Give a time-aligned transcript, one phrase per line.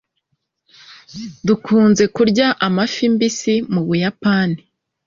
[1.47, 4.59] dukunze kurya amafi mbisi mu buyapani